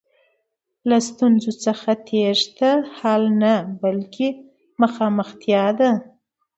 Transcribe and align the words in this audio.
له 0.89 0.97
ستونزو 1.07 1.51
څخه 1.65 1.89
تېښته 2.07 2.71
حل 2.97 3.23
نه، 3.41 3.53
بلکې 3.81 4.27
مخامختیا 4.81 5.65
ده. 5.79 5.91